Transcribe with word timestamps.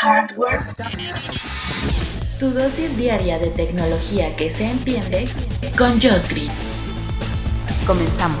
Hardware. 0.00 0.60
Tu 2.38 2.50
dosis 2.50 2.96
diaria 2.96 3.36
de 3.40 3.48
tecnología 3.48 4.36
que 4.36 4.48
se 4.48 4.70
entiende 4.70 5.28
con 5.76 6.00
Josh 6.00 6.28
Green. 6.28 6.52
Comenzamos. 7.84 8.38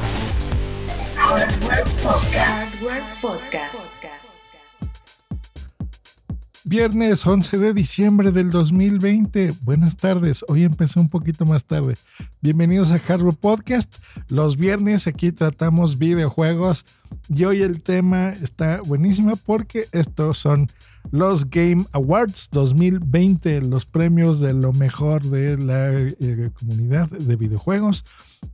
Hardware 1.16 1.82
Podcast. 2.00 2.74
Hardware 2.80 3.02
Podcast. 3.20 3.74
Viernes 6.62 7.26
11 7.26 7.58
de 7.58 7.74
diciembre 7.74 8.30
del 8.30 8.52
2020. 8.52 9.54
Buenas 9.62 9.96
tardes. 9.96 10.44
Hoy 10.46 10.62
empecé 10.62 11.00
un 11.00 11.08
poquito 11.08 11.44
más 11.44 11.64
tarde. 11.64 11.96
Bienvenidos 12.40 12.92
a 12.92 13.00
Hardware 13.00 13.34
Podcast. 13.34 13.96
Los 14.28 14.56
viernes 14.56 15.08
aquí 15.08 15.32
tratamos 15.32 15.98
videojuegos 15.98 16.86
y 17.28 17.46
hoy 17.46 17.62
el 17.62 17.82
tema 17.82 18.28
está 18.28 18.80
buenísimo 18.82 19.34
porque 19.36 19.88
estos 19.90 20.38
son 20.38 20.70
los 21.10 21.48
Game 21.50 21.86
Awards 21.92 22.48
2020, 22.52 23.62
los 23.62 23.86
premios 23.86 24.40
de 24.40 24.52
lo 24.52 24.72
mejor 24.72 25.22
de 25.22 25.56
la 25.56 25.90
eh, 25.90 26.50
comunidad 26.58 27.08
de 27.08 27.36
videojuegos 27.36 28.04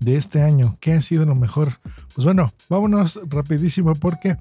de 0.00 0.16
este 0.16 0.42
año. 0.42 0.76
¿Qué 0.80 0.92
ha 0.92 1.02
sido 1.02 1.26
lo 1.26 1.34
mejor? 1.34 1.80
Pues 2.14 2.24
bueno, 2.24 2.52
vámonos 2.68 3.20
rapidísimo 3.28 3.94
porque 3.94 4.36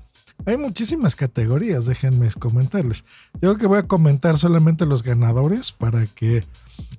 hay 0.45 0.57
muchísimas 0.57 1.15
categorías, 1.15 1.85
déjenme 1.85 2.29
comentarles. 2.31 3.03
Yo 3.35 3.39
creo 3.39 3.57
que 3.57 3.67
voy 3.67 3.79
a 3.79 3.87
comentar 3.87 4.37
solamente 4.37 4.85
los 4.85 5.03
ganadores 5.03 5.71
para 5.71 6.05
que 6.05 6.43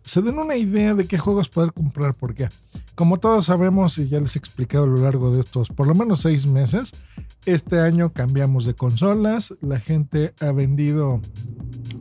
se 0.02 0.22
den 0.22 0.38
una 0.38 0.56
idea 0.56 0.94
de 0.94 1.06
qué 1.06 1.18
juegos 1.18 1.48
poder 1.48 1.72
comprar, 1.72 2.14
porque 2.14 2.48
como 2.94 3.18
todos 3.18 3.46
sabemos 3.46 3.98
y 3.98 4.08
ya 4.08 4.20
les 4.20 4.36
he 4.36 4.38
explicado 4.38 4.84
a 4.84 4.88
lo 4.88 4.96
largo 4.96 5.30
de 5.30 5.40
estos 5.40 5.68
por 5.68 5.86
lo 5.86 5.94
menos 5.94 6.22
seis 6.22 6.46
meses, 6.46 6.92
este 7.44 7.80
año 7.80 8.12
cambiamos 8.12 8.64
de 8.64 8.74
consolas, 8.74 9.54
la 9.60 9.78
gente 9.78 10.34
ha 10.40 10.52
vendido 10.52 11.20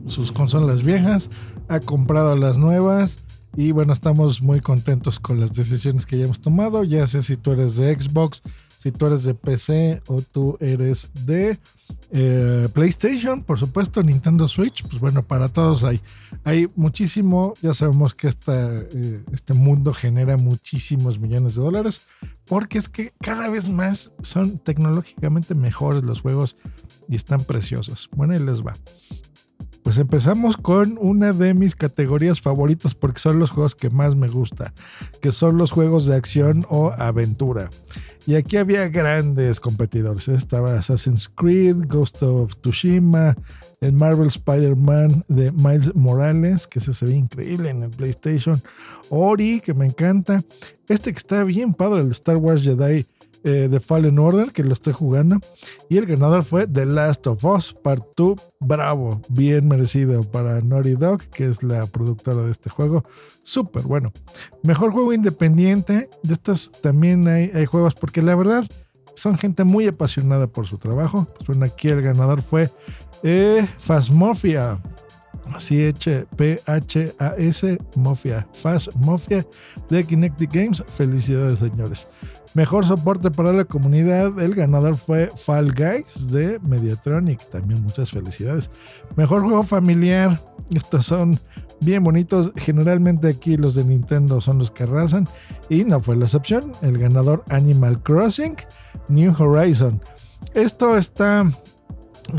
sus 0.06 0.32
consolas 0.32 0.82
viejas, 0.82 1.30
ha 1.68 1.80
comprado 1.80 2.36
las 2.36 2.56
nuevas 2.56 3.18
y 3.56 3.72
bueno, 3.72 3.92
estamos 3.92 4.42
muy 4.42 4.60
contentos 4.60 5.20
con 5.20 5.40
las 5.40 5.52
decisiones 5.52 6.06
que 6.06 6.18
ya 6.18 6.24
hemos 6.24 6.40
tomado, 6.40 6.84
ya 6.84 7.06
sea 7.06 7.22
si 7.22 7.36
tú 7.36 7.52
eres 7.52 7.76
de 7.76 7.94
Xbox, 7.94 8.42
si 8.84 8.92
tú 8.92 9.06
eres 9.06 9.24
de 9.24 9.32
PC 9.32 10.02
o 10.08 10.20
tú 10.20 10.58
eres 10.60 11.08
de 11.24 11.58
eh, 12.10 12.68
PlayStation, 12.74 13.42
por 13.42 13.58
supuesto, 13.58 14.02
Nintendo 14.02 14.46
Switch, 14.46 14.82
pues 14.86 15.00
bueno, 15.00 15.26
para 15.26 15.48
todos 15.48 15.84
hay. 15.84 16.02
Hay 16.44 16.68
muchísimo, 16.76 17.54
ya 17.62 17.72
sabemos 17.72 18.14
que 18.14 18.28
esta, 18.28 18.82
eh, 18.82 19.24
este 19.32 19.54
mundo 19.54 19.94
genera 19.94 20.36
muchísimos 20.36 21.18
millones 21.18 21.54
de 21.54 21.62
dólares, 21.62 22.02
porque 22.44 22.76
es 22.76 22.90
que 22.90 23.14
cada 23.22 23.48
vez 23.48 23.70
más 23.70 24.12
son 24.20 24.58
tecnológicamente 24.58 25.54
mejores 25.54 26.04
los 26.04 26.20
juegos 26.20 26.58
y 27.08 27.16
están 27.16 27.42
preciosos. 27.42 28.10
Bueno, 28.14 28.34
ahí 28.34 28.40
les 28.40 28.60
va. 28.60 28.74
Pues 29.84 29.98
empezamos 29.98 30.56
con 30.56 30.96
una 30.98 31.34
de 31.34 31.52
mis 31.52 31.76
categorías 31.76 32.40
favoritas 32.40 32.94
porque 32.94 33.20
son 33.20 33.38
los 33.38 33.50
juegos 33.50 33.74
que 33.74 33.90
más 33.90 34.16
me 34.16 34.28
gusta, 34.28 34.72
que 35.20 35.30
son 35.30 35.58
los 35.58 35.72
juegos 35.72 36.06
de 36.06 36.16
acción 36.16 36.64
o 36.70 36.90
aventura. 36.96 37.68
Y 38.26 38.36
aquí 38.36 38.56
había 38.56 38.88
grandes 38.88 39.60
competidores. 39.60 40.28
Estaba 40.28 40.78
Assassin's 40.78 41.28
Creed, 41.28 41.84
Ghost 41.86 42.22
of 42.22 42.56
Tsushima, 42.62 43.36
el 43.82 43.92
Marvel 43.92 44.28
Spider-Man 44.28 45.26
de 45.28 45.52
Miles 45.52 45.94
Morales, 45.94 46.66
que 46.66 46.80
se 46.80 47.04
ve 47.04 47.12
increíble 47.12 47.68
en 47.68 47.82
el 47.82 47.90
PlayStation. 47.90 48.62
Ori, 49.10 49.60
que 49.60 49.74
me 49.74 49.84
encanta. 49.84 50.42
Este 50.88 51.12
que 51.12 51.18
está 51.18 51.44
bien 51.44 51.74
padre, 51.74 52.00
el 52.00 52.10
Star 52.12 52.38
Wars 52.38 52.62
Jedi 52.62 53.06
eh, 53.44 53.68
The 53.70 53.80
Fallen 53.80 54.18
Order, 54.18 54.52
que 54.52 54.64
lo 54.64 54.72
estoy 54.72 54.92
jugando. 54.92 55.38
Y 55.88 55.98
el 55.98 56.06
ganador 56.06 56.42
fue 56.42 56.66
The 56.66 56.86
Last 56.86 57.26
of 57.26 57.44
Us 57.44 57.74
Part 57.74 58.04
2. 58.16 58.40
Bravo, 58.60 59.20
bien 59.28 59.68
merecido 59.68 60.22
para 60.24 60.60
Naughty 60.60 60.94
Dog, 60.94 61.22
que 61.30 61.46
es 61.46 61.62
la 61.62 61.86
productora 61.86 62.38
de 62.38 62.50
este 62.50 62.70
juego. 62.70 63.04
Súper 63.42 63.82
bueno. 63.82 64.12
Mejor 64.62 64.92
juego 64.92 65.12
independiente. 65.12 66.08
De 66.22 66.32
estos 66.32 66.72
también 66.72 67.28
hay, 67.28 67.50
hay 67.54 67.66
juegos, 67.66 67.94
porque 67.94 68.22
la 68.22 68.34
verdad 68.34 68.64
son 69.14 69.36
gente 69.36 69.64
muy 69.64 69.86
apasionada 69.86 70.46
por 70.46 70.66
su 70.66 70.78
trabajo. 70.78 71.26
Pues 71.36 71.46
bueno, 71.46 71.66
aquí 71.66 71.88
el 71.88 72.02
ganador 72.02 72.42
fue 72.42 72.70
eh. 73.22 73.66
Así 75.52 75.92
P-H-A-S 76.36 77.78
Mafia. 77.96 78.46
Fast 78.52 78.94
Mafia 78.96 79.46
de 79.88 80.04
Kinetic 80.04 80.52
Games. 80.52 80.82
Felicidades, 80.88 81.58
señores. 81.58 82.08
Mejor 82.54 82.86
soporte 82.86 83.30
para 83.30 83.52
la 83.52 83.64
comunidad. 83.64 84.40
El 84.40 84.54
ganador 84.54 84.96
fue 84.96 85.30
Fall 85.34 85.72
Guys 85.72 86.30
de 86.30 86.60
Mediatronic. 86.60 87.50
También 87.50 87.82
muchas 87.82 88.10
felicidades. 88.10 88.70
Mejor 89.16 89.42
juego 89.42 89.64
familiar. 89.64 90.40
Estos 90.70 91.06
son 91.06 91.38
bien 91.80 92.04
bonitos. 92.04 92.52
Generalmente 92.56 93.28
aquí 93.28 93.56
los 93.56 93.74
de 93.74 93.84
Nintendo 93.84 94.40
son 94.40 94.58
los 94.58 94.70
que 94.70 94.84
arrasan. 94.84 95.28
Y 95.68 95.84
no 95.84 96.00
fue 96.00 96.16
la 96.16 96.26
excepción. 96.26 96.72
El 96.80 96.98
ganador 96.98 97.44
Animal 97.48 98.00
Crossing 98.02 98.56
New 99.08 99.34
Horizon. 99.36 100.00
Esto 100.54 100.96
está 100.96 101.44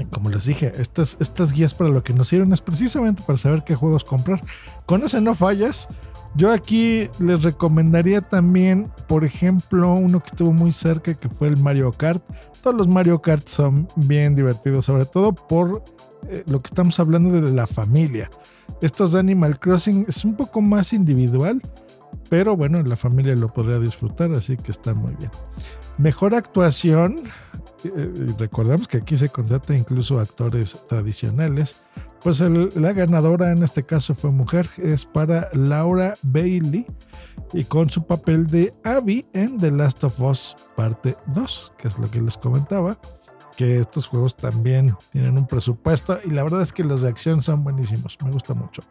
como 0.09 0.29
les 0.29 0.45
dije, 0.45 0.73
estas, 0.77 1.17
estas 1.19 1.53
guías 1.53 1.73
para 1.73 1.89
lo 1.89 2.03
que 2.03 2.13
nos 2.13 2.27
sirven 2.27 2.51
es 2.53 2.61
precisamente 2.61 3.23
para 3.25 3.37
saber 3.37 3.63
qué 3.63 3.75
juegos 3.75 4.03
comprar. 4.03 4.43
Con 4.85 5.03
ese 5.03 5.21
no 5.21 5.35
fallas. 5.35 5.87
Yo 6.37 6.51
aquí 6.51 7.09
les 7.19 7.43
recomendaría 7.43 8.19
también, 8.19 8.91
por 9.07 9.23
ejemplo, 9.23 9.93
uno 9.93 10.19
que 10.19 10.27
estuvo 10.27 10.51
muy 10.51 10.73
cerca, 10.73 11.13
que 11.13 11.29
fue 11.29 11.47
el 11.47 11.55
Mario 11.55 11.93
Kart. 11.93 12.21
Todos 12.61 12.75
los 12.75 12.89
Mario 12.89 13.21
Kart 13.21 13.47
son 13.47 13.87
bien 13.95 14.35
divertidos, 14.35 14.83
sobre 14.83 15.05
todo 15.05 15.33
por 15.33 15.81
eh, 16.27 16.43
lo 16.47 16.61
que 16.61 16.67
estamos 16.67 16.99
hablando 16.99 17.31
de 17.31 17.51
la 17.51 17.67
familia. 17.67 18.29
Estos 18.81 19.13
de 19.13 19.19
Animal 19.19 19.59
Crossing 19.59 20.05
es 20.09 20.25
un 20.25 20.35
poco 20.35 20.61
más 20.61 20.91
individual, 20.91 21.61
pero 22.29 22.57
bueno, 22.57 22.81
la 22.81 22.97
familia 22.97 23.35
lo 23.35 23.53
podría 23.53 23.79
disfrutar, 23.79 24.33
así 24.33 24.57
que 24.57 24.71
está 24.71 24.93
muy 24.93 25.15
bien. 25.15 25.31
Mejor 25.97 26.35
actuación, 26.35 27.21
eh, 27.83 28.33
recordemos 28.37 28.87
que 28.87 28.97
aquí 28.97 29.17
se 29.17 29.29
contrata 29.29 29.75
incluso 29.75 30.19
actores 30.19 30.77
tradicionales. 30.87 31.77
Pues 32.23 32.39
la 32.39 32.93
ganadora 32.93 33.51
en 33.51 33.61
este 33.61 33.83
caso 33.83 34.15
fue 34.15 34.31
mujer, 34.31 34.67
es 34.77 35.05
para 35.05 35.49
Laura 35.53 36.15
Bailey 36.23 36.87
y 37.53 37.65
con 37.65 37.89
su 37.89 38.07
papel 38.07 38.47
de 38.47 38.73
Abby 38.83 39.27
en 39.33 39.59
The 39.59 39.69
Last 39.69 40.03
of 40.03 40.19
Us 40.19 40.55
parte 40.75 41.15
2, 41.27 41.73
que 41.77 41.87
es 41.87 41.99
lo 41.99 42.09
que 42.09 42.21
les 42.21 42.35
comentaba, 42.37 42.97
que 43.55 43.79
estos 43.79 44.07
juegos 44.07 44.35
también 44.35 44.95
tienen 45.11 45.37
un 45.37 45.45
presupuesto 45.45 46.17
y 46.25 46.31
la 46.31 46.41
verdad 46.41 46.63
es 46.63 46.73
que 46.73 46.83
los 46.83 47.03
de 47.03 47.09
acción 47.09 47.43
son 47.43 47.63
buenísimos, 47.63 48.17
me 48.23 48.31
gusta 48.31 48.55
mucho. 48.55 48.81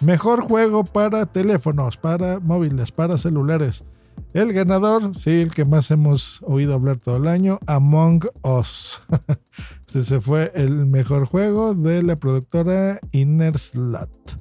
Mejor 0.00 0.42
juego 0.48 0.82
para 0.82 1.26
teléfonos, 1.26 1.96
para 1.96 2.40
móviles, 2.40 2.90
para 2.90 3.16
celulares. 3.16 3.84
El 4.32 4.54
ganador, 4.54 5.14
sí, 5.14 5.42
el 5.42 5.52
que 5.52 5.66
más 5.66 5.90
hemos 5.90 6.42
oído 6.42 6.72
hablar 6.72 6.98
todo 6.98 7.18
el 7.18 7.28
año, 7.28 7.58
Among 7.66 8.24
Us. 8.42 9.02
Ese 9.94 10.20
fue 10.20 10.50
el 10.54 10.86
mejor 10.86 11.26
juego 11.26 11.74
de 11.74 12.02
la 12.02 12.16
productora 12.16 12.98
Inner 13.10 13.58
Slot. 13.58 14.40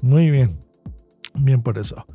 Muy 0.00 0.30
bien, 0.30 0.64
bien 1.34 1.62
por 1.62 1.76
eso. 1.76 2.06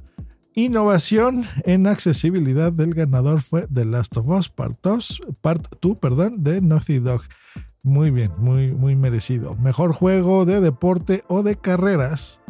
Innovación 0.56 1.44
en 1.64 1.86
accesibilidad 1.86 2.72
del 2.72 2.96
ganador 2.96 3.42
fue 3.42 3.68
The 3.68 3.86
Last 3.86 4.18
of 4.18 4.28
Us 4.30 4.50
Part 4.50 4.80
2, 4.82 5.22
Part 5.42 5.68
2 5.82 5.98
perdón, 5.98 6.44
de 6.44 6.60
Naughty 6.62 6.98
Dog. 6.98 7.22
Muy 7.84 8.10
bien, 8.10 8.32
muy, 8.40 8.74
muy 8.74 8.96
merecido. 8.96 9.54
Mejor 9.56 9.94
juego 9.94 10.46
de 10.46 10.60
deporte 10.60 11.24
o 11.28 11.44
de 11.44 11.56
carreras 11.56 12.42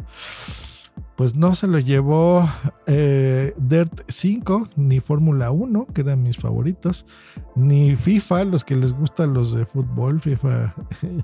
pues 1.16 1.34
no 1.34 1.54
se 1.54 1.66
lo 1.66 1.78
llevó 1.78 2.48
eh, 2.86 3.54
Dirt 3.56 4.02
5 4.06 4.64
ni 4.76 5.00
Fórmula 5.00 5.50
1, 5.50 5.86
que 5.86 6.02
eran 6.02 6.22
mis 6.22 6.36
favoritos, 6.36 7.06
ni 7.54 7.96
FIFA, 7.96 8.44
los 8.44 8.64
que 8.64 8.76
les 8.76 8.92
gustan 8.92 9.32
los 9.32 9.54
de 9.54 9.64
fútbol, 9.64 10.20
FIFA 10.20 10.74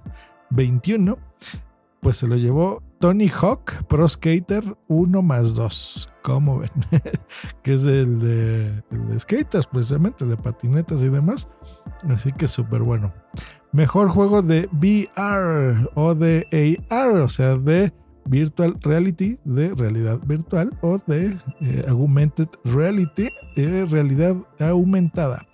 21, 0.50 1.18
pues 2.00 2.16
se 2.16 2.26
lo 2.26 2.36
llevó 2.36 2.82
Tony 3.00 3.28
Hawk 3.28 3.84
Pro 3.86 4.08
Skater 4.08 4.64
1 4.88 5.22
más 5.22 5.54
2, 5.54 6.08
¿cómo 6.22 6.58
ven? 6.58 6.70
que 7.62 7.74
es 7.74 7.84
el 7.84 8.18
de, 8.18 8.82
el 8.90 9.08
de 9.08 9.20
skaters, 9.20 9.66
precisamente, 9.66 10.24
de 10.24 10.36
patinetas 10.36 11.02
y 11.02 11.10
demás. 11.10 11.48
Así 12.08 12.32
que 12.32 12.48
súper 12.48 12.82
bueno. 12.82 13.12
Mejor 13.72 14.08
juego 14.08 14.42
de 14.42 14.68
VR 14.72 15.90
o 15.94 16.14
de 16.14 16.86
AR, 16.90 17.16
o 17.20 17.28
sea, 17.28 17.56
de 17.56 17.92
virtual 18.26 18.78
reality 18.80 19.38
de 19.44 19.74
realidad 19.74 20.20
virtual 20.24 20.76
o 20.80 20.98
de 21.06 21.36
eh, 21.60 21.84
augmented 21.88 22.48
reality 22.64 23.28
de 23.56 23.86
realidad 23.86 24.36
aumentada. 24.58 25.46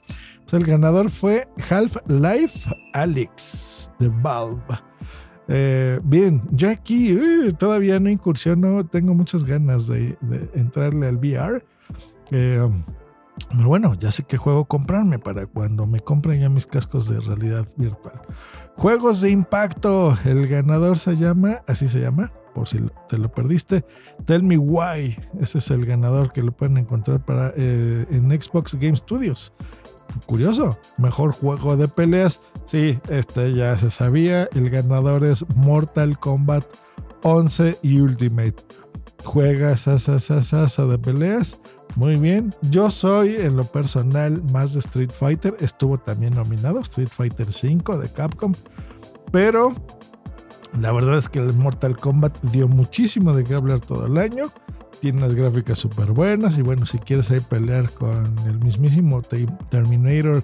Pues 0.49 0.63
el 0.63 0.65
ganador 0.65 1.11
fue 1.11 1.47
Half-Life 1.69 2.71
Alex 2.95 3.91
de 3.99 4.09
Valve. 4.09 4.63
Eh, 5.49 6.01
bien, 6.05 6.43
yo 6.51 6.71
aquí 6.71 7.15
uh, 7.15 7.53
todavía 7.53 7.99
no 7.99 8.11
incursiono, 8.11 8.85
tengo 8.87 9.15
muchas 9.15 9.45
ganas 9.45 9.87
de, 9.87 10.17
entrarle 10.55 11.09
al 11.09 11.17
VR. 11.17 11.65
Eh, 12.31 12.69
Pero 13.51 13.69
bueno, 13.69 13.95
ya 13.95 14.11
sé 14.11 14.25
qué 14.25 14.37
juego 14.37 14.67
comprarme 14.67 15.19
para 15.19 15.47
cuando 15.47 15.87
me 15.87 16.01
compren 16.01 16.41
ya 16.41 16.49
mis 16.49 16.67
cascos 16.67 17.09
de 17.09 17.21
realidad 17.21 17.67
virtual. 17.77 18.21
Juegos 18.77 19.21
de 19.21 19.31
impacto. 19.31 20.17
El 20.25 20.47
ganador 20.49 20.99
se 20.99 21.17
llama, 21.17 21.63
así 21.67 21.89
se 21.89 22.01
llama, 22.01 22.33
por 22.59 22.69
si 22.69 22.81
te 23.09 23.19
lo 23.19 23.31
perdiste. 23.31 23.85
Tell 24.25 24.43
Me 24.43 24.59
Why. 24.59 25.17
Ese 25.41 25.59
es 25.59 25.71
el 25.71 25.87
ganador 25.87 26.33
que 26.33 26.43
lo 26.43 26.51
pueden 26.51 26.77
encontrar 26.77 27.25
para, 27.25 27.53
eh, 27.57 28.05
en 28.11 28.31
Xbox 28.31 28.75
Game 28.75 28.97
Studios. 28.97 29.53
Curioso, 30.27 30.77
mejor 30.97 31.31
juego 31.31 31.77
de 31.77 31.87
peleas. 31.87 32.41
Sí, 32.65 32.99
este 33.09 33.55
ya 33.55 33.79
se 33.79 33.91
sabía. 33.91 34.49
El 34.57 34.71
ganador 34.71 35.25
es 35.25 35.45
Mortal 35.55 36.19
Kombat 36.19 36.65
11 37.23 37.79
y 37.83 38.01
Ultimate. 38.01 38.57
Juegas 39.23 39.87
asa 39.87 40.87
de 40.87 40.99
peleas 40.99 41.59
muy 41.95 42.17
bien, 42.17 42.55
yo 42.71 42.91
soy 42.91 43.37
en 43.37 43.57
lo 43.57 43.65
personal 43.65 44.43
más 44.53 44.73
de 44.73 44.81
Street 44.81 45.11
Fighter, 45.11 45.57
estuvo 45.59 45.99
también 45.99 46.35
nominado 46.35 46.81
Street 46.81 47.09
Fighter 47.11 47.53
5 47.53 47.99
de 47.99 48.09
Capcom, 48.13 48.53
pero 49.33 49.73
la 50.75 50.93
verdad 50.93 51.19
es 51.19 51.29
que 51.29 51.39
el 51.39 51.53
Mortal 51.55 51.97
Kombat 51.97 52.41
dio 52.43 52.69
muchísimo 52.69 53.33
de 53.33 53.45
qué 53.45 53.55
hablar 53.55 53.81
todo 53.81 54.07
el 54.07 54.19
año. 54.19 54.53
Tiene 55.01 55.19
unas 55.19 55.35
gráficas 55.35 55.79
súper 55.79 56.13
buenas 56.13 56.59
y 56.59 56.63
bueno, 56.63 56.85
si 56.85 56.99
quieres 56.99 57.31
ahí 57.31 57.41
pelear 57.41 57.91
con 57.91 58.37
el 58.47 58.59
mismísimo 58.59 59.23
Terminator 59.71 60.43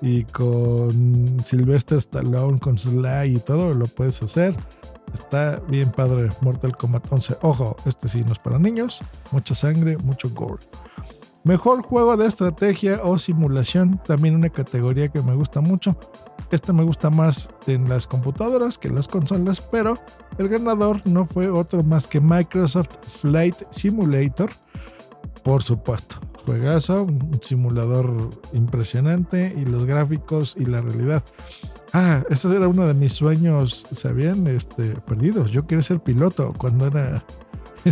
y 0.00 0.24
con 0.24 1.38
Sylvester 1.44 1.98
Stallone, 1.98 2.58
con 2.58 2.78
Sly 2.78 3.36
y 3.36 3.38
todo, 3.38 3.74
lo 3.74 3.86
puedes 3.86 4.22
hacer. 4.22 4.54
Está 5.12 5.60
bien 5.68 5.90
padre 5.90 6.28
Mortal 6.40 6.76
Kombat 6.76 7.10
11. 7.10 7.38
Ojo, 7.42 7.76
este 7.84 8.08
sí 8.08 8.22
no 8.24 8.32
es 8.32 8.38
para 8.38 8.58
niños. 8.58 9.02
Mucha 9.32 9.54
sangre, 9.54 9.96
mucho 9.98 10.30
gore. 10.30 10.62
Mejor 11.46 11.82
juego 11.82 12.16
de 12.16 12.26
estrategia 12.26 12.98
o 13.04 13.18
simulación, 13.18 14.00
también 14.04 14.34
una 14.34 14.48
categoría 14.48 15.06
que 15.10 15.22
me 15.22 15.32
gusta 15.36 15.60
mucho. 15.60 15.96
Este 16.50 16.72
me 16.72 16.82
gusta 16.82 17.08
más 17.08 17.50
en 17.68 17.88
las 17.88 18.08
computadoras 18.08 18.78
que 18.78 18.88
en 18.88 18.96
las 18.96 19.06
consolas, 19.06 19.60
pero 19.60 19.96
el 20.38 20.48
ganador 20.48 21.06
no 21.06 21.24
fue 21.24 21.48
otro 21.48 21.84
más 21.84 22.08
que 22.08 22.20
Microsoft 22.20 22.88
Flight 23.20 23.54
Simulator. 23.70 24.50
Por 25.44 25.62
supuesto, 25.62 26.16
juegazo, 26.44 27.04
un 27.04 27.38
simulador 27.40 28.30
impresionante 28.52 29.54
y 29.56 29.66
los 29.66 29.84
gráficos 29.84 30.56
y 30.58 30.66
la 30.66 30.80
realidad. 30.80 31.22
Ah, 31.92 32.24
ese 32.28 32.52
era 32.56 32.66
uno 32.66 32.88
de 32.88 32.94
mis 32.94 33.12
sueños, 33.12 33.86
¿sabían? 33.92 34.48
Este, 34.48 34.96
perdidos. 34.96 35.52
Yo 35.52 35.64
quería 35.64 35.84
ser 35.84 36.00
piloto 36.00 36.52
cuando 36.58 36.88
era 36.88 37.24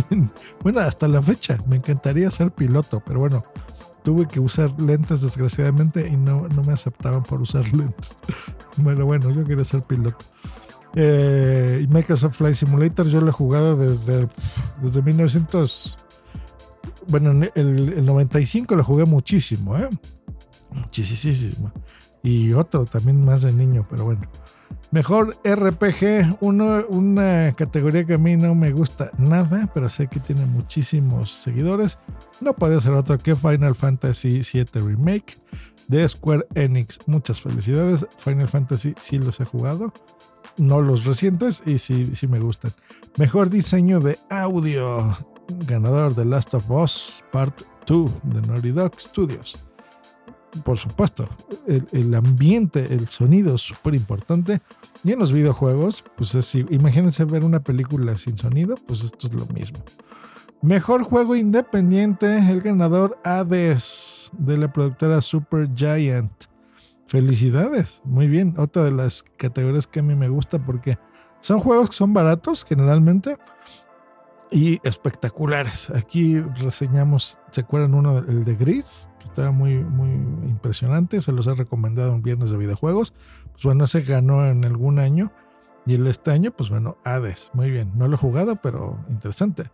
bueno, 0.61 0.79
hasta 0.79 1.07
la 1.07 1.21
fecha 1.21 1.57
me 1.67 1.77
encantaría 1.77 2.29
ser 2.31 2.51
piloto, 2.51 3.01
pero 3.05 3.19
bueno, 3.19 3.43
tuve 4.03 4.27
que 4.27 4.39
usar 4.39 4.69
lentes 4.79 5.21
desgraciadamente 5.21 6.07
y 6.07 6.15
no, 6.15 6.47
no 6.47 6.63
me 6.63 6.73
aceptaban 6.73 7.23
por 7.23 7.41
usar 7.41 7.67
lentes. 7.73 8.15
bueno, 8.77 9.05
bueno, 9.05 9.31
yo 9.31 9.43
quería 9.43 9.65
ser 9.65 9.81
piloto. 9.81 10.25
Eh, 10.97 11.85
Microsoft 11.89 12.37
Flight 12.37 12.55
Simulator 12.55 13.07
yo 13.07 13.19
lo 13.19 13.29
he 13.29 13.33
jugado 13.33 13.75
desde, 13.75 14.27
desde 14.81 15.01
1900. 15.01 15.97
Bueno, 17.07 17.31
el, 17.55 17.93
el 17.93 18.05
95 18.05 18.75
lo 18.75 18.83
jugué 18.83 19.05
muchísimo, 19.05 19.77
¿eh? 19.77 19.89
Muchísimo. 20.71 21.71
Y 22.25 22.53
otro 22.53 22.85
también 22.85 23.23
más 23.23 23.43
de 23.43 23.53
niño, 23.53 23.85
pero 23.87 24.05
bueno. 24.05 24.23
Mejor 24.89 25.37
RPG, 25.43 26.37
una 26.39 27.53
categoría 27.55 28.03
que 28.03 28.15
a 28.15 28.17
mí 28.17 28.35
no 28.35 28.55
me 28.55 28.71
gusta 28.71 29.11
nada, 29.19 29.69
pero 29.73 29.89
sé 29.89 30.07
que 30.07 30.19
tiene 30.19 30.47
muchísimos 30.47 31.29
seguidores. 31.29 31.99
No 32.41 32.53
puede 32.53 32.81
ser 32.81 32.93
otro 32.93 33.19
que 33.19 33.35
Final 33.35 33.75
Fantasy 33.75 34.41
VII 34.41 34.81
Remake 34.81 35.37
de 35.87 36.09
Square 36.09 36.47
Enix. 36.55 36.97
Muchas 37.05 37.41
felicidades. 37.41 38.07
Final 38.17 38.47
Fantasy 38.47 38.95
sí 38.99 39.19
los 39.19 39.39
he 39.39 39.45
jugado. 39.45 39.93
No 40.57 40.81
los 40.81 41.05
recientes 41.05 41.61
y 41.63 41.77
sí, 41.77 42.15
sí 42.15 42.27
me 42.27 42.39
gustan. 42.39 42.71
Mejor 43.17 43.51
diseño 43.51 43.99
de 43.99 44.17
audio. 44.31 45.15
Ganador 45.67 46.15
de 46.15 46.25
Last 46.25 46.55
of 46.55 46.71
Us 46.71 47.23
Part 47.31 47.61
2 47.85 48.11
de 48.23 48.41
Naughty 48.41 48.71
Dog 48.71 48.99
Studios 48.99 49.59
por 50.63 50.77
supuesto, 50.77 51.27
el, 51.67 52.13
ambiente, 52.15 52.93
el 52.93 53.07
sonido 53.07 53.55
es 53.55 53.61
súper 53.61 53.95
importante. 53.95 54.61
Y 55.03 55.11
en 55.11 55.19
los 55.19 55.33
videojuegos, 55.33 56.03
pues 56.15 56.35
es, 56.35 56.55
imagínense 56.55 57.25
ver 57.25 57.43
una 57.43 57.61
película 57.61 58.17
sin 58.17 58.37
sonido, 58.37 58.75
pues 58.87 59.03
esto 59.03 59.27
es 59.27 59.33
lo 59.33 59.45
mismo. 59.47 59.79
Mejor 60.61 61.03
juego 61.03 61.35
independiente, 61.35 62.37
el 62.49 62.61
ganador 62.61 63.19
Hades 63.23 64.31
de 64.37 64.57
la 64.57 64.71
productora 64.71 65.21
Super 65.21 65.69
Giant. 65.75 66.31
Felicidades, 67.07 68.01
muy 68.03 68.27
bien. 68.27 68.55
Otra 68.57 68.83
de 68.83 68.91
las 68.91 69.23
categorías 69.37 69.85
que 69.85 69.99
a 69.99 70.03
mí 70.03 70.15
me 70.15 70.29
gusta 70.29 70.57
porque 70.57 70.97
son 71.39 71.59
juegos 71.59 71.89
que 71.89 71.95
son 71.95 72.13
baratos 72.13 72.65
generalmente 72.65 73.37
y 74.51 74.79
espectaculares. 74.83 75.91
Aquí 75.91 76.39
reseñamos, 76.39 77.39
¿se 77.51 77.61
acuerdan 77.61 77.93
uno, 77.93 78.19
el 78.19 78.43
de 78.43 78.55
Gris? 78.55 79.09
Estaba 79.25 79.51
muy, 79.51 79.83
muy 79.83 80.09
impresionante, 80.47 81.19
se 81.19 81.31
los 81.31 81.47
he 81.47 81.55
recomendado 81.55 82.13
un 82.13 82.21
viernes 82.21 82.51
de 82.51 82.57
videojuegos. 82.57 83.13
Pues 83.51 83.63
bueno, 83.63 83.85
ese 83.85 84.01
ganó 84.01 84.45
en 84.45 84.63
algún 84.63 84.99
año. 84.99 85.31
Y 85.87 85.95
el 85.95 86.07
este 86.07 86.31
año, 86.31 86.51
pues 86.51 86.69
bueno, 86.69 86.97
Hades, 87.03 87.51
muy 87.53 87.69
bien. 87.69 87.91
No 87.95 88.07
lo 88.07 88.15
he 88.15 88.17
jugado, 88.17 88.55
pero 88.55 89.03
interesante. 89.09 89.71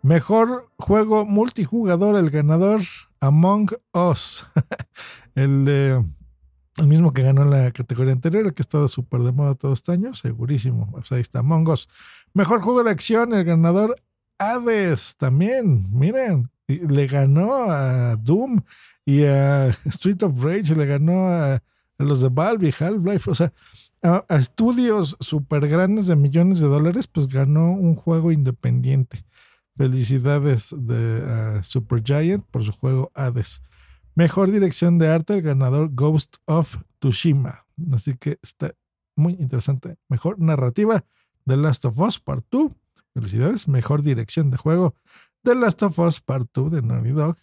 Mejor 0.00 0.70
juego 0.78 1.26
multijugador, 1.26 2.16
el 2.16 2.30
ganador 2.30 2.82
Among 3.20 3.70
Us. 3.92 4.46
el, 5.34 5.68
el 5.68 6.86
mismo 6.86 7.12
que 7.12 7.22
ganó 7.22 7.42
en 7.42 7.50
la 7.50 7.72
categoría 7.72 8.12
anterior, 8.12 8.46
el 8.46 8.54
que 8.54 8.62
ha 8.62 8.64
estado 8.64 8.88
súper 8.88 9.22
de 9.22 9.32
moda 9.32 9.54
todo 9.54 9.72
este 9.72 9.92
año, 9.92 10.14
segurísimo. 10.14 10.88
Pues 10.90 11.10
ahí 11.12 11.20
está, 11.20 11.40
Among 11.40 11.68
Us. 11.68 11.88
Mejor 12.32 12.60
juego 12.62 12.84
de 12.84 12.90
acción, 12.90 13.34
el 13.34 13.44
ganador 13.44 13.96
Hades 14.38 15.16
también, 15.16 15.84
miren, 15.92 16.50
le 16.66 17.06
ganó 17.06 17.70
a 17.70 18.16
Doom 18.16 18.62
y 19.04 19.24
a 19.24 19.68
Street 19.86 20.22
of 20.22 20.42
Rage, 20.42 20.74
le 20.74 20.86
ganó 20.86 21.28
a, 21.28 21.62
los 21.98 22.20
de 22.20 22.28
Valve 22.28 22.68
y 22.68 22.84
Half-Life, 22.84 23.30
o 23.30 23.34
sea, 23.34 23.52
a, 24.02 24.24
estudios 24.36 25.16
súper 25.20 25.68
grandes 25.68 26.06
de 26.06 26.16
millones 26.16 26.60
de 26.60 26.68
dólares, 26.68 27.06
pues 27.06 27.28
ganó 27.28 27.72
un 27.72 27.94
juego 27.94 28.32
independiente. 28.32 29.24
Felicidades 29.76 30.74
de 30.76 31.60
Super 31.64 32.02
Giant 32.02 32.44
por 32.50 32.62
su 32.62 32.72
juego 32.72 33.10
Hades. 33.14 33.62
Mejor 34.14 34.52
dirección 34.52 34.98
de 34.98 35.08
arte, 35.08 35.34
el 35.34 35.42
ganador 35.42 35.90
Ghost 35.92 36.36
of 36.44 36.76
Tsushima. 37.00 37.66
Así 37.92 38.14
que 38.14 38.38
está 38.42 38.74
muy 39.16 39.32
interesante. 39.32 39.96
Mejor 40.08 40.38
narrativa, 40.38 41.04
The 41.46 41.56
Last 41.56 41.84
of 41.84 41.98
Us 41.98 42.20
Part 42.20 42.46
2 42.50 42.70
Felicidades. 43.14 43.68
Mejor 43.68 44.02
dirección 44.02 44.50
de 44.50 44.56
juego. 44.56 44.94
The 45.44 45.54
Last 45.54 45.82
of 45.82 45.98
Us 45.98 46.22
Part 46.22 46.48
2 46.54 46.72
de 46.72 46.82
Naughty 46.82 47.10
Dog. 47.10 47.36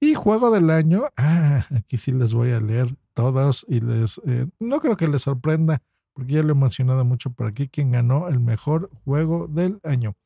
Y 0.00 0.14
juego 0.14 0.50
del 0.50 0.70
año. 0.70 1.04
Ah, 1.16 1.66
aquí 1.74 1.96
sí 1.96 2.10
les 2.10 2.34
voy 2.34 2.50
a 2.50 2.60
leer 2.60 2.88
todos 3.14 3.64
y 3.68 3.80
les. 3.80 4.20
Eh, 4.26 4.46
no 4.58 4.80
creo 4.80 4.96
que 4.96 5.06
les 5.06 5.22
sorprenda, 5.22 5.80
porque 6.12 6.32
ya 6.34 6.42
lo 6.42 6.52
he 6.52 6.56
mencionado 6.56 7.04
mucho 7.04 7.30
por 7.30 7.46
aquí. 7.46 7.68
Quien 7.68 7.92
ganó 7.92 8.28
el 8.28 8.40
mejor 8.40 8.90
juego 9.04 9.46
del 9.46 9.78
año. 9.84 10.16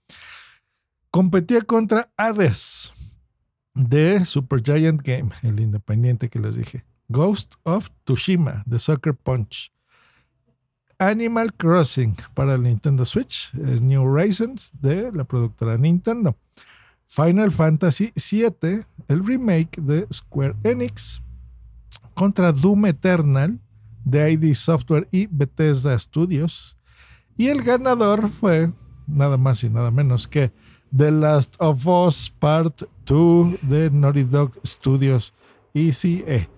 Competía 1.10 1.60
contra 1.60 2.10
Hades 2.16 2.92
de 3.74 4.24
Super 4.24 4.62
Giant 4.62 5.02
Game, 5.02 5.30
el 5.42 5.60
independiente 5.60 6.30
que 6.30 6.38
les 6.38 6.54
dije. 6.54 6.86
Ghost 7.08 7.54
of 7.64 7.90
Tsushima 8.04 8.62
de 8.64 8.78
Soccer 8.78 9.14
Punch. 9.14 9.70
Animal 10.98 11.52
Crossing 11.52 12.16
para 12.32 12.54
el 12.54 12.62
Nintendo 12.62 13.04
Switch, 13.04 13.52
el 13.54 13.86
New 13.86 14.02
Horizons 14.02 14.72
de 14.80 15.12
la 15.12 15.24
productora 15.24 15.76
Nintendo. 15.76 16.38
Final 17.14 17.50
Fantasy 17.50 18.10
VII, 18.16 18.86
el 19.08 19.26
remake 19.26 19.78
de 19.82 20.06
Square 20.10 20.56
Enix, 20.62 21.20
contra 22.14 22.52
Doom 22.52 22.86
Eternal 22.86 23.60
de 24.02 24.32
ID 24.32 24.54
Software 24.54 25.06
y 25.12 25.26
Bethesda 25.26 25.98
Studios. 25.98 26.78
Y 27.36 27.48
el 27.48 27.62
ganador 27.62 28.30
fue 28.30 28.72
nada 29.06 29.36
más 29.36 29.62
y 29.62 29.68
nada 29.68 29.90
menos 29.90 30.26
que 30.26 30.52
The 30.96 31.10
Last 31.10 31.56
of 31.58 31.86
Us 31.86 32.32
Part 32.38 32.84
2 33.04 33.58
de 33.60 33.90
Naughty 33.90 34.22
Dog 34.22 34.52
Studios 34.64 35.34
ECE. 35.74 36.48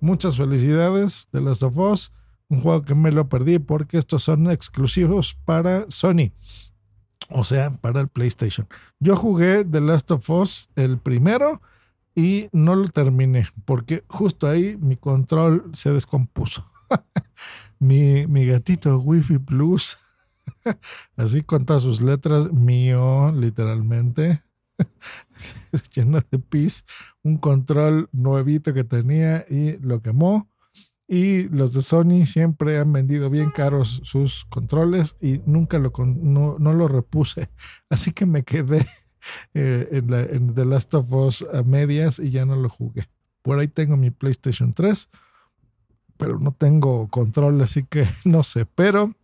Muchas 0.00 0.36
felicidades, 0.36 1.28
The 1.30 1.40
Last 1.40 1.62
of 1.62 1.78
Us 1.78 2.12
un 2.50 2.58
juego 2.58 2.82
que 2.82 2.96
me 2.96 3.12
lo 3.12 3.28
perdí 3.28 3.60
porque 3.60 3.96
estos 3.96 4.24
son 4.24 4.50
exclusivos 4.50 5.38
para 5.44 5.86
Sony. 5.88 6.32
O 7.30 7.44
sea, 7.44 7.70
para 7.70 8.00
el 8.00 8.08
PlayStation. 8.08 8.68
Yo 8.98 9.16
jugué 9.16 9.64
The 9.64 9.80
Last 9.80 10.10
of 10.10 10.28
Us 10.30 10.68
el 10.76 10.98
primero 10.98 11.62
y 12.14 12.48
no 12.52 12.74
lo 12.74 12.88
terminé 12.88 13.48
porque 13.64 14.04
justo 14.08 14.48
ahí 14.48 14.76
mi 14.76 14.96
control 14.96 15.70
se 15.72 15.92
descompuso. 15.92 16.64
mi, 17.78 18.26
mi 18.26 18.46
gatito 18.46 18.98
Wi-Fi 18.98 19.38
Plus, 19.38 19.96
así 21.16 21.42
con 21.42 21.64
todas 21.64 21.82
sus 21.82 22.02
letras, 22.02 22.52
mío, 22.52 23.32
literalmente. 23.32 24.42
lleno 25.94 26.20
de 26.30 26.38
pis, 26.38 26.84
un 27.22 27.36
control 27.36 28.08
nuevito 28.12 28.72
que 28.72 28.84
tenía 28.84 29.44
y 29.48 29.78
lo 29.78 30.00
quemó. 30.00 30.49
Y 31.12 31.48
los 31.48 31.72
de 31.72 31.82
Sony 31.82 32.24
siempre 32.24 32.78
han 32.78 32.92
vendido 32.92 33.30
bien 33.30 33.50
caros 33.50 34.00
sus 34.04 34.44
controles 34.44 35.16
y 35.20 35.40
nunca 35.44 35.80
lo 35.80 35.92
no, 36.06 36.56
no 36.60 36.72
lo 36.72 36.86
repuse. 36.86 37.50
Así 37.90 38.12
que 38.12 38.26
me 38.26 38.44
quedé 38.44 38.86
eh, 39.54 39.88
en, 39.90 40.14
en 40.14 40.54
The 40.54 40.64
Last 40.64 40.94
of 40.94 41.12
Us 41.12 41.44
a 41.52 41.64
medias 41.64 42.20
y 42.20 42.30
ya 42.30 42.46
no 42.46 42.54
lo 42.54 42.68
jugué. 42.68 43.08
Por 43.42 43.58
ahí 43.58 43.66
tengo 43.66 43.96
mi 43.96 44.12
PlayStation 44.12 44.72
3, 44.72 45.08
pero 46.16 46.38
no 46.38 46.52
tengo 46.52 47.08
control, 47.08 47.60
así 47.60 47.82
que 47.82 48.06
no 48.24 48.44
sé. 48.44 48.64
Pero 48.64 49.16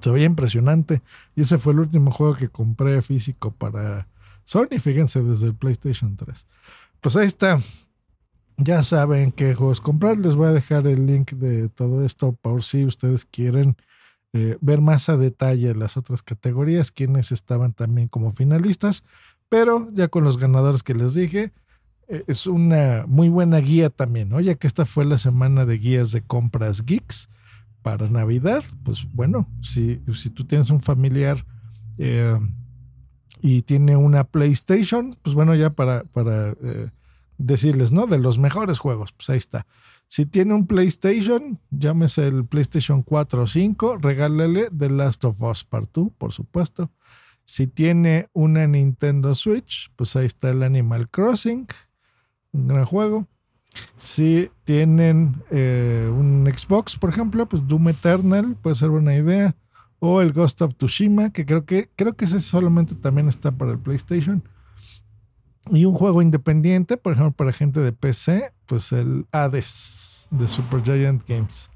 se 0.00 0.10
veía 0.10 0.24
impresionante. 0.24 1.02
Y 1.36 1.42
ese 1.42 1.58
fue 1.58 1.74
el 1.74 1.80
último 1.80 2.12
juego 2.12 2.34
que 2.34 2.48
compré 2.48 3.02
físico 3.02 3.50
para 3.50 4.08
Sony, 4.44 4.78
fíjense, 4.80 5.22
desde 5.22 5.48
el 5.48 5.54
PlayStation 5.54 6.16
3. 6.16 6.46
Pues 7.02 7.14
ahí 7.16 7.26
está. 7.26 7.58
Ya 8.56 8.82
saben 8.84 9.32
qué 9.32 9.54
juegos 9.54 9.80
comprar. 9.80 10.18
Les 10.18 10.36
voy 10.36 10.46
a 10.46 10.52
dejar 10.52 10.86
el 10.86 11.06
link 11.06 11.32
de 11.32 11.68
todo 11.68 12.04
esto 12.04 12.32
por 12.32 12.62
si 12.62 12.84
ustedes 12.84 13.24
quieren 13.24 13.76
eh, 14.32 14.56
ver 14.60 14.80
más 14.80 15.08
a 15.08 15.16
detalle 15.16 15.74
las 15.74 15.96
otras 15.96 16.22
categorías, 16.22 16.92
quienes 16.92 17.32
estaban 17.32 17.72
también 17.72 18.08
como 18.08 18.32
finalistas. 18.32 19.02
Pero 19.48 19.88
ya 19.92 20.08
con 20.08 20.24
los 20.24 20.38
ganadores 20.38 20.84
que 20.84 20.94
les 20.94 21.14
dije, 21.14 21.52
eh, 22.06 22.24
es 22.28 22.46
una 22.46 23.04
muy 23.08 23.28
buena 23.28 23.58
guía 23.58 23.90
también, 23.90 24.28
¿no? 24.28 24.40
Ya 24.40 24.54
que 24.54 24.68
esta 24.68 24.86
fue 24.86 25.04
la 25.04 25.18
semana 25.18 25.66
de 25.66 25.78
guías 25.78 26.12
de 26.12 26.22
compras 26.22 26.84
geeks 26.84 27.28
para 27.82 28.08
Navidad, 28.08 28.62
pues 28.84 29.06
bueno, 29.12 29.48
si, 29.60 30.00
si 30.14 30.30
tú 30.30 30.44
tienes 30.44 30.70
un 30.70 30.80
familiar 30.80 31.44
eh, 31.98 32.38
y 33.42 33.62
tiene 33.62 33.96
una 33.96 34.24
PlayStation, 34.24 35.14
pues 35.22 35.34
bueno, 35.34 35.54
ya 35.54 35.70
para, 35.70 36.04
para 36.04 36.54
decirles, 37.38 37.92
¿no? 37.92 38.06
De 38.06 38.18
los 38.18 38.38
mejores 38.38 38.78
juegos, 38.78 39.12
pues 39.12 39.30
ahí 39.30 39.38
está. 39.38 39.66
Si 40.08 40.26
tiene 40.26 40.54
un 40.54 40.66
PlayStation, 40.66 41.60
llámese 41.70 42.28
el 42.28 42.44
PlayStation 42.46 43.02
4 43.02 43.42
o 43.42 43.46
5, 43.46 43.98
regálale 43.98 44.68
The 44.76 44.90
Last 44.90 45.24
of 45.24 45.42
Us 45.42 45.64
Part 45.64 45.90
2, 45.92 46.12
por 46.16 46.32
supuesto. 46.32 46.90
Si 47.44 47.66
tiene 47.66 48.28
una 48.32 48.66
Nintendo 48.66 49.34
Switch, 49.34 49.92
pues 49.96 50.16
ahí 50.16 50.26
está 50.26 50.50
el 50.50 50.62
Animal 50.62 51.10
Crossing, 51.10 51.66
un 52.52 52.68
gran 52.68 52.84
juego. 52.84 53.28
Si 53.96 54.50
tienen 54.64 55.42
eh, 55.50 56.08
un 56.10 56.46
Xbox, 56.46 56.96
por 56.96 57.10
ejemplo, 57.10 57.46
pues 57.48 57.66
Doom 57.66 57.88
Eternal 57.88 58.56
puede 58.62 58.76
ser 58.76 58.88
buena 58.90 59.14
idea. 59.14 59.56
O 59.98 60.20
el 60.20 60.32
Ghost 60.32 60.62
of 60.62 60.74
Tsushima, 60.76 61.30
que 61.30 61.46
creo 61.46 61.64
que 61.64 61.90
creo 61.96 62.14
que 62.14 62.26
ese 62.26 62.40
solamente 62.40 62.94
también 62.94 63.28
está 63.28 63.52
para 63.52 63.72
el 63.72 63.78
PlayStation. 63.78 64.42
Y 65.70 65.84
un 65.86 65.94
juego 65.94 66.22
independiente, 66.22 66.96
por 66.96 67.12
ejemplo, 67.14 67.32
para 67.32 67.52
gente 67.52 67.80
de 67.80 67.92
PC, 67.92 68.52
pues 68.66 68.92
el 68.92 69.26
Hades 69.32 70.28
de 70.30 70.46
Supergiant 70.46 71.26
Games. 71.26 71.70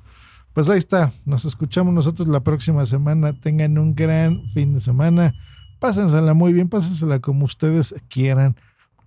Pues 0.53 0.69
ahí 0.69 0.79
está. 0.79 1.13
Nos 1.25 1.45
escuchamos 1.45 1.95
nosotros 1.95 2.29
la 2.29 2.41
próxima 2.41 2.85
semana. 2.87 3.39
Tengan 3.39 3.79
un 3.79 3.95
gran 3.95 4.49
fin 4.51 4.75
de 4.75 4.81
semana. 4.81 5.35
Pásensela 5.79 6.35
muy 6.35 6.53
bien, 6.53 6.69
pásensela 6.69 7.21
como 7.21 7.45
ustedes 7.45 7.95
quieran 8.09 8.57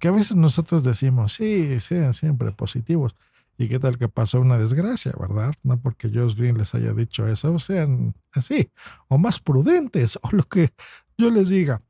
que 0.01 0.07
a 0.07 0.11
veces 0.11 0.35
nosotros 0.35 0.83
decimos, 0.83 1.33
sí, 1.33 1.79
sean 1.79 2.15
siempre 2.15 2.51
positivos. 2.51 3.15
¿Y 3.55 3.69
qué 3.69 3.77
tal 3.77 3.99
que 3.99 4.09
pasó 4.09 4.41
una 4.41 4.57
desgracia, 4.57 5.13
verdad? 5.17 5.53
No 5.61 5.79
porque 5.79 6.09
Josh 6.09 6.35
Green 6.35 6.57
les 6.57 6.73
haya 6.73 6.91
dicho 6.93 7.27
eso, 7.27 7.59
sean 7.59 8.15
así, 8.31 8.71
o 9.07 9.19
más 9.19 9.39
prudentes, 9.39 10.17
o 10.23 10.29
lo 10.31 10.43
que 10.43 10.71
yo 11.19 11.29
les 11.29 11.49
diga. 11.49 11.83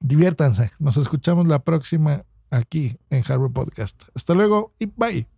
Diviértanse. 0.00 0.72
Nos 0.78 0.96
escuchamos 0.96 1.46
la 1.46 1.62
próxima 1.62 2.24
aquí 2.50 2.98
en 3.10 3.22
Harvard 3.26 3.52
Podcast. 3.52 4.04
Hasta 4.14 4.34
luego 4.34 4.72
y 4.78 4.86
bye. 4.86 5.28